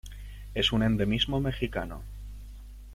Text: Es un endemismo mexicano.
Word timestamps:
Es 0.55 0.73
un 0.73 0.81
endemismo 0.81 1.39
mexicano. 1.39 2.01